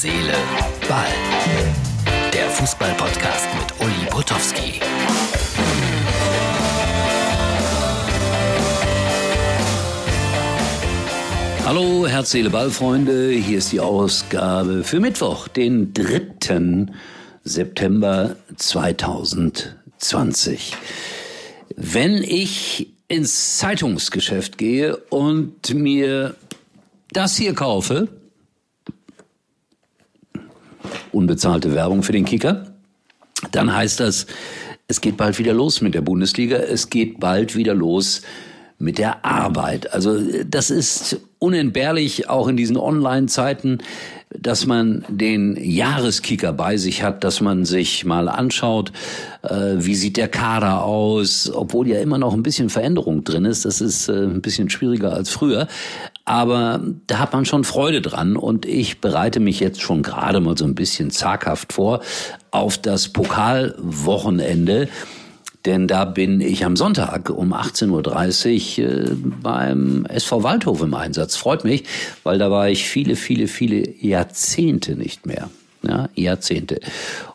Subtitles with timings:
[0.00, 0.34] Seele,
[0.88, 1.08] Ball.
[2.32, 4.80] Der Fußball-Podcast mit Uli Potowski.
[11.64, 13.30] Hallo, Herz, Seele, Ball, Freunde.
[13.30, 16.86] Hier ist die Ausgabe für Mittwoch, den 3.
[17.42, 20.76] September 2020.
[21.74, 26.36] Wenn ich ins Zeitungsgeschäft gehe und mir
[27.10, 28.06] das hier kaufe,
[31.12, 32.66] unbezahlte Werbung für den Kicker,
[33.52, 34.26] dann heißt das,
[34.88, 38.22] es geht bald wieder los mit der Bundesliga, es geht bald wieder los
[38.78, 39.92] mit der Arbeit.
[39.92, 43.78] Also das ist unentbehrlich auch in diesen Online-Zeiten
[44.40, 48.92] dass man den Jahreskicker bei sich hat, dass man sich mal anschaut,
[49.42, 53.64] äh, wie sieht der Kader aus, obwohl ja immer noch ein bisschen Veränderung drin ist.
[53.64, 55.68] Das ist äh, ein bisschen schwieriger als früher.
[56.24, 60.58] Aber da hat man schon Freude dran und ich bereite mich jetzt schon gerade mal
[60.58, 62.00] so ein bisschen zaghaft vor
[62.50, 64.88] auf das Pokalwochenende
[65.68, 69.10] denn da bin ich am Sonntag um 18.30 Uhr äh,
[69.42, 71.36] beim SV Waldhof im Einsatz.
[71.36, 71.84] Freut mich,
[72.22, 75.50] weil da war ich viele, viele, viele Jahrzehnte nicht mehr
[75.82, 76.80] ja, Jahrzehnte.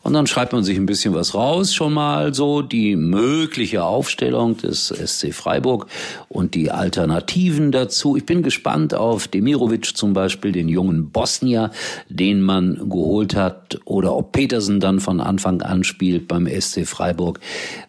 [0.02, 4.58] Und dann schreibt man sich ein bisschen was raus, schon mal so die mögliche Aufstellung
[4.58, 5.88] des SC Freiburg
[6.28, 8.18] und die Alternativen dazu.
[8.18, 11.72] Ich bin gespannt auf Demirovic zum Beispiel, den jungen Bosnier,
[12.10, 17.40] den man geholt hat, oder ob Petersen dann von Anfang an spielt beim SC Freiburg.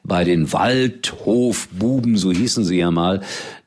[0.05, 3.23] Bei den Waldhofbuben, so hießen sie ja mal,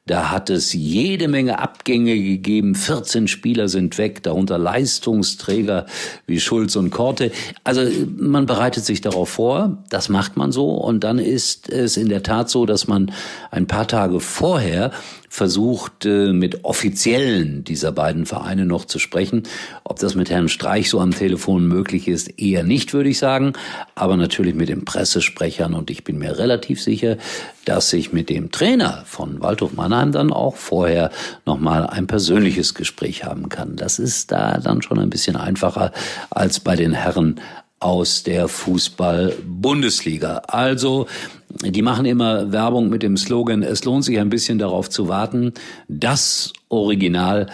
[0.08, 2.76] da hat es jede Menge Abgänge gegeben.
[2.76, 5.86] 14 Spieler sind weg, darunter Leistungsträger
[6.26, 7.32] wie Schulz und Korte.
[7.64, 7.82] Also
[8.18, 10.72] man bereitet sich darauf vor, das macht man so.
[10.72, 13.12] Und dann ist es in der Tat so, dass man
[13.52, 14.92] ein paar Tage vorher
[15.30, 19.44] versucht, mit Offiziellen dieser beiden Vereine noch zu sprechen.
[19.84, 23.54] Ob das mit Herrn Streich so am Telefon möglich ist, eher nicht, würde ich sagen.
[23.96, 25.74] Aber natürlich mit den Pressesprechern.
[25.74, 27.18] Und ich bin mir relativ sicher,
[27.66, 31.12] dass ich mit dem Trainer von Waldhof Mannheim dann auch vorher
[31.46, 33.76] nochmal ein persönliches Gespräch haben kann.
[33.76, 35.92] Das ist da dann schon ein bisschen einfacher
[36.30, 37.42] als bei den Herren
[37.80, 40.42] aus der Fußball-Bundesliga.
[40.48, 41.08] Also,
[41.50, 45.54] die machen immer Werbung mit dem Slogan, es lohnt sich ein bisschen darauf zu warten.
[45.88, 47.48] Das Original,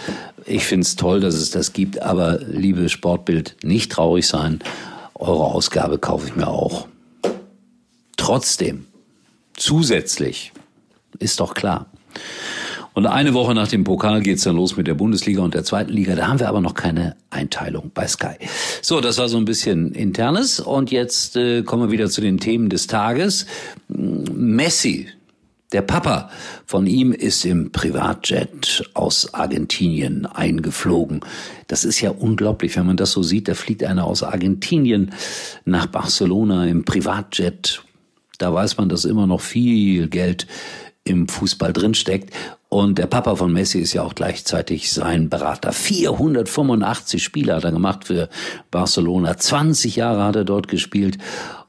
[0.46, 4.60] ich find's toll, dass es das gibt, aber liebe Sportbild, nicht traurig sein.
[5.14, 6.88] Eure Ausgabe kaufe ich mir auch.
[8.18, 8.86] Trotzdem,
[9.56, 10.54] zusätzlich,
[11.20, 11.88] ist doch klar.
[12.94, 15.92] Und eine Woche nach dem Pokal geht's dann los mit der Bundesliga und der zweiten
[15.92, 16.16] Liga.
[16.16, 18.36] Da haben wir aber noch keine Einteilung bei Sky.
[18.82, 20.60] So, das war so ein bisschen internes.
[20.60, 23.48] Und jetzt äh, kommen wir wieder zu den Themen des Tages.
[23.88, 25.08] Messi,
[25.74, 26.30] der Papa
[26.68, 31.22] von ihm ist im Privatjet aus Argentinien eingeflogen.
[31.68, 33.48] Das ist ja unglaublich, wenn man das so sieht.
[33.48, 35.14] Da fliegt einer aus Argentinien
[35.66, 37.84] nach Barcelona im Privatjet.
[38.38, 40.46] Da weiß man, dass immer noch viel Geld
[41.06, 42.32] im Fußball drinsteckt.
[42.74, 45.74] Und der Papa von Messi ist ja auch gleichzeitig sein Berater.
[45.74, 48.30] 485 Spiele hat er gemacht für
[48.72, 49.38] Barcelona.
[49.38, 51.20] 20 Jahre hat er dort gespielt.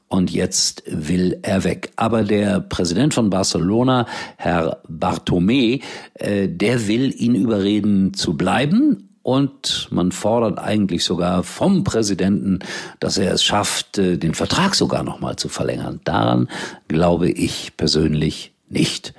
[0.07, 1.91] Und jetzt will er weg.
[1.95, 4.07] Aber der Präsident von Barcelona,
[4.37, 5.83] Herr Bartomé,
[6.15, 12.59] äh, der will ihn überreden zu bleiben und man fordert eigentlich sogar vom Präsidenten,
[12.99, 16.01] dass er es schafft, äh, den Vertrag sogar nochmal zu verlängern.
[16.03, 16.49] Daran
[16.87, 19.13] glaube ich persönlich nicht.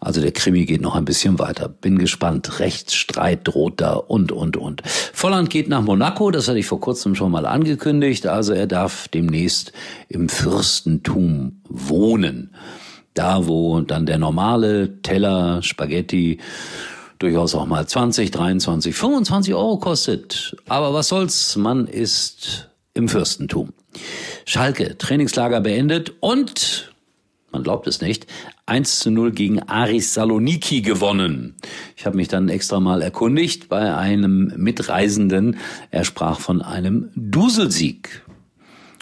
[0.00, 1.68] Also der Krimi geht noch ein bisschen weiter.
[1.68, 2.60] Bin gespannt.
[2.60, 4.82] Rechtsstreit droht da und, und, und.
[5.12, 6.30] Volland geht nach Monaco.
[6.30, 8.26] Das hatte ich vor kurzem schon mal angekündigt.
[8.26, 9.72] Also er darf demnächst
[10.08, 12.54] im Fürstentum wohnen.
[13.14, 16.38] Da, wo dann der normale Teller Spaghetti
[17.18, 20.56] durchaus auch mal 20, 23, 25 Euro kostet.
[20.68, 21.56] Aber was soll's?
[21.56, 23.72] Man ist im Fürstentum.
[24.44, 26.92] Schalke, Trainingslager beendet und
[27.50, 28.26] man glaubt es nicht,
[28.66, 31.54] 1 zu 0 gegen Aris Saloniki gewonnen.
[31.96, 35.56] Ich habe mich dann extra mal erkundigt bei einem Mitreisenden.
[35.90, 38.22] Er sprach von einem Duselsieg.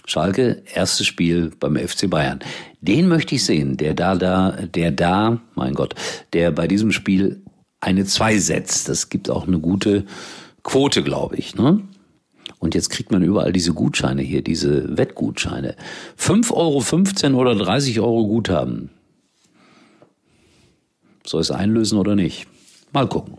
[0.07, 2.39] Schalke, erstes Spiel beim FC Bayern.
[2.81, 5.97] Den möchte ich sehen, der da, da, der da, mein Gott,
[6.33, 7.43] der bei diesem Spiel
[7.81, 8.89] eine 2 setzt.
[8.89, 10.05] Das gibt auch eine gute
[10.63, 11.57] Quote, glaube ich.
[11.57, 11.81] Ne?
[12.59, 15.77] Und jetzt kriegt man überall diese Gutscheine hier, diese Wettgutscheine.
[16.19, 18.91] 5,15 Euro oder 30 Euro Guthaben.
[21.25, 22.47] Soll es einlösen oder nicht?
[22.93, 23.39] Mal gucken.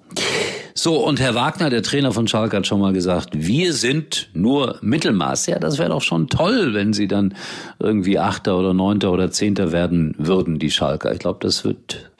[0.74, 4.78] So, und Herr Wagner, der Trainer von Schalke, hat schon mal gesagt, wir sind nur
[4.82, 5.48] Mittelmaß.
[5.48, 7.34] Ja, das wäre doch schon toll, wenn sie dann
[7.80, 11.12] irgendwie Achter oder Neunter oder Zehnter werden würden, die Schalker.
[11.14, 12.12] Ich glaube, das wird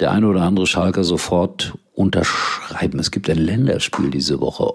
[0.00, 2.98] der eine oder andere Schalker sofort unterschreiben.
[2.98, 4.74] Es gibt ein Länderspiel diese Woche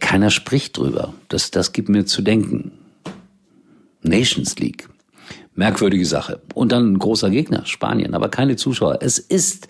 [0.00, 1.14] keiner spricht drüber.
[1.28, 2.72] Das, das gibt mir zu denken.
[4.02, 4.88] Nations League.
[5.54, 6.40] Merkwürdige Sache.
[6.54, 8.98] Und dann ein großer Gegner, Spanien, aber keine Zuschauer.
[9.02, 9.68] Es ist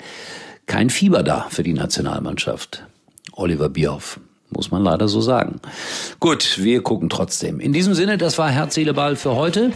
[0.67, 2.87] kein Fieber da für die Nationalmannschaft.
[3.33, 4.21] Oliver Bierhoff.
[4.55, 5.61] Muss man leider so sagen.
[6.21, 7.61] Gut, wir gucken trotzdem.
[7.61, 9.73] In diesem Sinne, das war Herz, Seele, Ball für heute.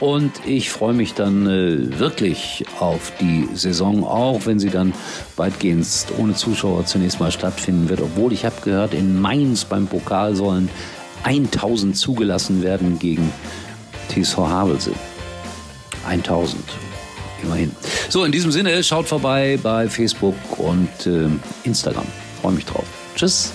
[0.00, 4.92] Und ich freue mich dann äh, wirklich auf die Saison, auch wenn sie dann
[5.36, 5.86] weitgehend
[6.18, 8.00] ohne Zuschauer zunächst mal stattfinden wird.
[8.02, 10.68] Obwohl ich habe gehört, in Mainz beim Pokal sollen
[11.22, 13.32] 1000 zugelassen werden gegen
[14.08, 14.92] TSV Havelse.
[16.06, 16.62] 1000.
[17.42, 17.72] Immerhin.
[18.08, 21.28] So, in diesem Sinne, schaut vorbei bei Facebook und äh,
[21.64, 22.06] Instagram.
[22.40, 22.84] Freue mich drauf.
[23.14, 23.54] Tschüss.